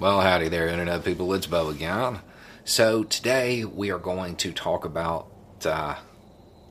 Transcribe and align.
Well, 0.00 0.20
howdy 0.20 0.48
there, 0.48 0.68
Internet 0.68 1.04
people. 1.04 1.34
It's 1.34 1.48
Bo 1.48 1.70
again. 1.70 2.20
So, 2.64 3.02
today 3.02 3.64
we 3.64 3.90
are 3.90 3.98
going 3.98 4.36
to 4.36 4.52
talk 4.52 4.84
about, 4.84 5.26
uh, 5.64 5.96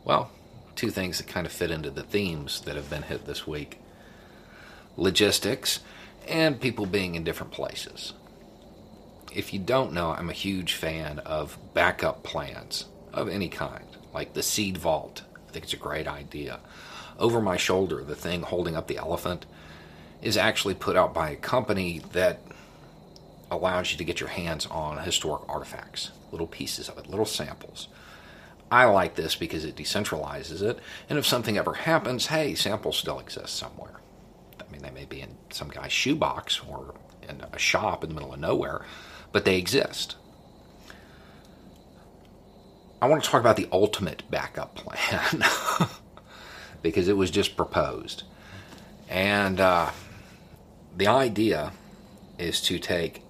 well, 0.06 0.32
two 0.78 0.89
things 0.92 1.18
that 1.18 1.28
kind 1.28 1.46
of 1.46 1.52
fit 1.52 1.70
into 1.70 1.92
the 1.92 2.04
themes 2.04 2.62
that 2.62 2.78
have 2.78 2.90
been 2.90 3.02
hit 3.02 3.26
this 3.26 3.46
week 3.46 3.82
logistics 4.96 5.82
and 6.26 6.62
people 6.62 6.86
being 6.86 7.16
in 7.16 7.26
different 7.26 7.52
places. 7.52 8.13
If 9.35 9.53
you 9.53 9.59
don't 9.59 9.91
know, 9.91 10.12
I'm 10.12 10.29
a 10.29 10.33
huge 10.33 10.75
fan 10.75 11.19
of 11.19 11.57
backup 11.73 12.23
plans 12.23 12.85
of 13.12 13.28
any 13.28 13.49
kind, 13.49 13.97
like 14.13 14.35
the 14.35 14.41
seed 14.41 14.78
vault. 14.78 15.23
I 15.49 15.51
think 15.51 15.65
it's 15.65 15.73
a 15.73 15.78
great 15.78 16.07
idea. 16.07 16.62
Over 17.20 17.41
my 17.41 17.57
shoulder, 17.57 18.05
the 18.05 18.16
thing 18.16 18.44
holding 18.44 18.77
up 18.77 18.88
the 18.88 18.95
elephant 18.95 19.45
is 20.21 20.38
actually 20.38 20.75
put 20.75 20.95
out 20.95 21.13
by 21.13 21.31
a 21.31 21.35
company 21.35 22.02
that 22.13 22.39
allows 23.50 23.91
you 23.91 23.98
to 23.98 24.04
get 24.04 24.20
your 24.20 24.30
hands 24.30 24.66
on 24.68 24.98
historic 25.00 25.44
artifacts, 25.48 26.12
little 26.32 26.48
pieces 26.48 26.90
of 26.90 26.98
it, 26.98 27.08
little 27.10 27.26
samples. 27.26 27.88
I 28.70 28.86
like 28.86 29.16
this 29.16 29.36
because 29.36 29.64
it 29.64 29.78
decentralizes 29.78 30.62
it, 30.62 30.80
and 31.10 31.18
if 31.18 31.26
something 31.26 31.58
ever 31.58 31.74
happens, 31.74 32.28
hey, 32.28 32.54
samples 32.55 32.98
still 32.98 33.20
exist 33.20 33.55
somewhere. 33.55 34.02
I 34.60 34.70
mean, 34.72 34.82
they 34.82 34.91
may 34.91 35.05
be 35.05 35.22
in 35.22 35.38
some 35.50 35.70
guy's 35.70 35.94
shoebox 35.94 36.62
or 36.68 36.94
in 37.28 37.41
a 37.54 37.60
shop 37.60 38.04
in 38.04 38.10
the 38.10 38.16
middle 38.16 38.34
of 38.34 38.40
nowhere, 38.40 38.86
but 39.32 39.46
they 39.46 39.58
exist. 39.58 40.16
I 43.02 43.08
want 43.08 43.24
to 43.24 43.30
talk 43.30 43.41
about 43.41 43.58
the 43.58 43.70
ultimate 43.72 44.24
backup 44.30 44.76
plan 44.76 45.44
because 46.82 47.08
it 47.08 47.16
was 47.16 47.30
just 47.30 47.55
proposed. 47.55 48.24
And 49.08 49.60
uh, 49.60 49.91
the 50.96 51.08
idea 51.08 51.72
is 52.40 52.60
to 52.62 52.80
take 52.80 53.22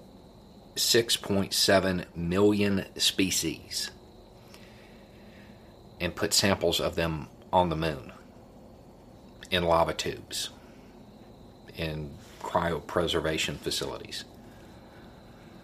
6.7 0.77 2.05
million 2.15 2.85
species 2.95 3.91
and 5.99 6.15
put 6.15 6.33
samples 6.33 6.79
of 6.79 6.95
them 6.95 7.27
on 7.51 7.69
the 7.69 7.75
moon 7.75 8.11
in 9.49 9.63
lava 9.63 9.93
tubes 9.93 10.49
in 11.75 12.11
cryopreservation 12.41 13.57
facilities. 13.57 14.23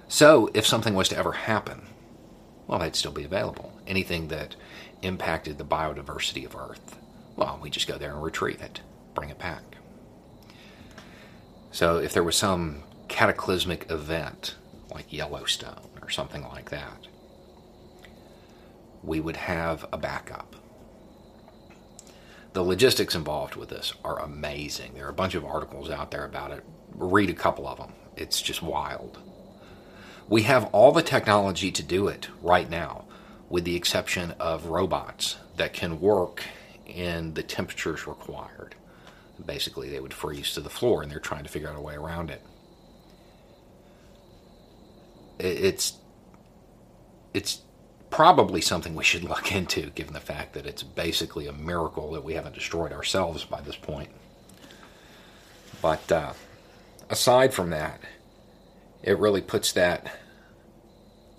So, 0.07 0.49
if 0.53 0.67
something 0.67 0.93
was 0.93 1.09
to 1.09 1.17
ever 1.17 1.31
happen, 1.31 1.87
well, 2.67 2.79
they'd 2.79 2.95
still 2.95 3.11
be 3.11 3.23
available. 3.23 3.73
Anything 3.87 4.27
that 4.27 4.55
impacted 5.01 5.57
the 5.57 5.65
biodiversity 5.65 6.45
of 6.45 6.55
Earth, 6.55 6.99
well, 7.35 7.59
we 7.61 7.69
just 7.69 7.87
go 7.87 7.97
there 7.97 8.11
and 8.11 8.23
retrieve 8.23 8.61
it, 8.61 8.81
bring 9.15 9.29
it 9.29 9.39
back. 9.39 9.63
So, 11.71 11.97
if 11.97 12.13
there 12.13 12.23
was 12.23 12.35
some 12.35 12.83
cataclysmic 13.07 13.89
event 13.89 14.55
like 14.93 15.11
Yellowstone 15.11 15.89
or 16.01 16.09
something 16.09 16.43
like 16.43 16.69
that, 16.69 17.07
we 19.03 19.19
would 19.19 19.35
have 19.35 19.85
a 19.91 19.97
backup. 19.97 20.55
The 22.53 22.63
logistics 22.63 23.15
involved 23.15 23.55
with 23.55 23.69
this 23.69 23.93
are 24.03 24.19
amazing. 24.19 24.93
There 24.93 25.07
are 25.07 25.09
a 25.09 25.13
bunch 25.13 25.35
of 25.35 25.43
articles 25.43 25.89
out 25.89 26.11
there 26.11 26.25
about 26.25 26.51
it. 26.51 26.63
Read 26.93 27.29
a 27.29 27.33
couple 27.33 27.67
of 27.67 27.79
them. 27.79 27.93
It's 28.15 28.41
just 28.41 28.61
wild. 28.61 29.17
We 30.29 30.43
have 30.43 30.65
all 30.65 30.91
the 30.91 31.01
technology 31.01 31.71
to 31.71 31.83
do 31.83 32.07
it 32.07 32.29
right 32.41 32.69
now, 32.69 33.05
with 33.49 33.65
the 33.65 33.75
exception 33.75 34.31
of 34.39 34.67
robots 34.67 35.37
that 35.57 35.73
can 35.73 35.99
work 35.99 36.43
in 36.85 37.33
the 37.33 37.43
temperatures 37.43 38.07
required. 38.07 38.75
Basically, 39.43 39.89
they 39.89 39.99
would 39.99 40.13
freeze 40.13 40.53
to 40.53 40.61
the 40.61 40.69
floor, 40.69 41.01
and 41.01 41.11
they're 41.11 41.19
trying 41.19 41.43
to 41.43 41.49
figure 41.49 41.69
out 41.69 41.75
a 41.75 41.81
way 41.81 41.95
around 41.95 42.29
it. 42.29 42.41
It's 45.43 45.97
it's 47.33 47.61
probably 48.09 48.61
something 48.61 48.95
we 48.95 49.03
should 49.03 49.23
look 49.29 49.51
into, 49.51 49.89
given 49.91 50.13
the 50.13 50.19
fact 50.19 50.53
that 50.53 50.65
it's 50.65 50.83
basically 50.83 51.47
a 51.47 51.53
miracle 51.53 52.11
that 52.13 52.23
we 52.23 52.33
haven't 52.35 52.55
destroyed 52.55 52.93
ourselves 52.93 53.43
by 53.43 53.61
this 53.61 53.75
point. 53.75 54.09
But 55.81 56.11
uh, 56.11 56.33
aside 57.09 57.53
from 57.53 57.71
that, 57.71 57.99
it 59.01 59.19
really 59.19 59.41
puts 59.41 59.73
that 59.73 60.15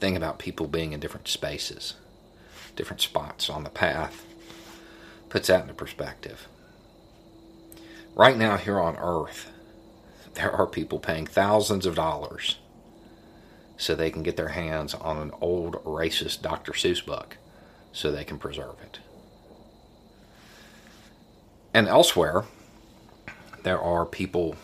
thing 0.01 0.17
about 0.17 0.39
people 0.39 0.67
being 0.67 0.93
in 0.93 1.01
different 1.01 1.29
spaces, 1.29 1.95
different 2.77 3.01
spots 3.01 3.49
on 3.49 3.65
the 3.65 3.71
path, 3.71 4.27
puts 5.31 5.49
that 5.49 5.63
into 5.63 5.73
perspective. 5.73 6.47
Right 8.15 8.37
now, 8.37 8.59
here 8.59 8.79
on 8.79 8.97
Earth, 8.97 9.51
there 10.35 10.53
are 10.53 10.67
people 10.67 10.99
paying 10.99 11.27
thousands 11.27 11.87
of 11.87 11.95
dollars 11.95 12.59
so 13.77 13.95
they 13.95 14.11
can 14.11 14.23
get 14.23 14.37
their 14.37 14.49
hands 14.49 14.95
on 14.95 15.19
an 15.19 15.33
old 15.41 15.75
racist 15.85 16.43
Dr. 16.43 16.73
Seuss 16.73 17.05
book 17.05 17.37
so 17.93 18.11
they 18.11 18.25
can 18.25 18.39
preserve 18.39 18.77
it. 18.83 19.01
And 21.73 21.89
elsewhere, 21.89 22.45
there 23.63 23.81
are 23.81 24.07
people 24.07 24.57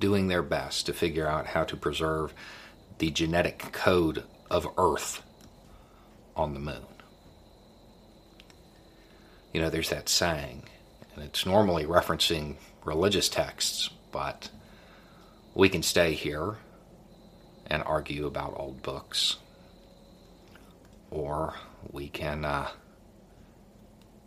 doing 0.00 0.28
their 0.28 0.42
best 0.42 0.86
to 0.86 0.92
figure 0.92 1.26
out 1.26 1.48
how 1.48 1.64
to 1.64 1.76
preserve 1.76 2.32
the 2.98 3.10
genetic 3.10 3.72
code 3.72 4.24
of 4.50 4.66
Earth 4.78 5.22
on 6.34 6.54
the 6.54 6.60
moon. 6.60 6.86
You 9.52 9.60
know, 9.60 9.70
there's 9.70 9.90
that 9.90 10.08
saying, 10.08 10.64
and 11.14 11.24
it's 11.24 11.46
normally 11.46 11.84
referencing 11.84 12.56
religious 12.84 13.28
texts, 13.28 13.90
but 14.12 14.50
we 15.54 15.68
can 15.68 15.82
stay 15.82 16.12
here 16.12 16.56
and 17.68 17.82
argue 17.82 18.26
about 18.26 18.54
old 18.56 18.82
books, 18.82 19.36
or 21.10 21.54
we 21.90 22.08
can 22.08 22.44
uh, 22.44 22.68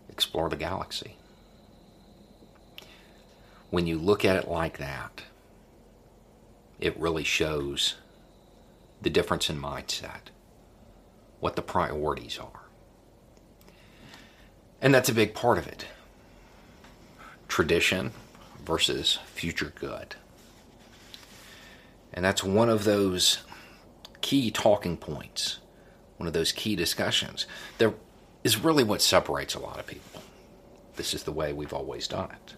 explore 0.09 0.49
the 0.49 0.55
galaxy. 0.55 1.15
When 3.69 3.85
you 3.85 3.97
look 3.97 4.25
at 4.25 4.35
it 4.35 4.47
like 4.47 4.77
that, 4.79 5.23
it 6.79 6.99
really 6.99 7.23
shows 7.23 7.95
the 9.01 9.09
difference 9.09 9.49
in 9.49 9.61
mindset, 9.61 10.31
what 11.39 11.55
the 11.55 11.61
priorities 11.61 12.37
are. 12.39 12.61
And 14.81 14.93
that's 14.93 15.09
a 15.09 15.13
big 15.13 15.33
part 15.33 15.57
of 15.57 15.67
it. 15.67 15.85
Tradition 17.47 18.11
versus 18.65 19.19
future 19.25 19.73
good. 19.75 20.15
And 22.19 22.25
that's 22.25 22.43
one 22.43 22.67
of 22.67 22.83
those 22.83 23.43
key 24.19 24.51
talking 24.51 24.97
points, 24.97 25.59
one 26.17 26.27
of 26.27 26.33
those 26.33 26.51
key 26.51 26.75
discussions. 26.75 27.45
There 27.77 27.93
is 28.43 28.61
really 28.61 28.83
what 28.83 29.01
separates 29.01 29.55
a 29.55 29.59
lot 29.59 29.79
of 29.79 29.87
people. 29.87 30.21
This 30.97 31.13
is 31.13 31.23
the 31.23 31.31
way 31.31 31.53
we've 31.53 31.71
always 31.71 32.09
done 32.09 32.31
it. 32.31 32.55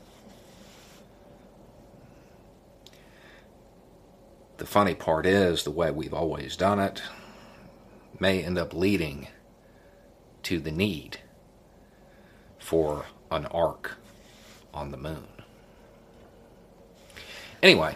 The 4.57 4.65
funny 4.65 4.95
part 4.95 5.27
is, 5.27 5.61
the 5.61 5.69
way 5.69 5.91
we've 5.91 6.11
always 6.11 6.55
done 6.55 6.79
it 6.79 7.03
may 8.19 8.43
end 8.43 8.57
up 8.57 8.73
leading 8.73 9.27
to 10.41 10.59
the 10.59 10.71
need 10.71 11.19
for 12.57 13.05
an 13.29 13.45
ark 13.45 13.99
on 14.73 14.89
the 14.89 14.97
moon. 14.97 15.27
Anyway, 17.61 17.95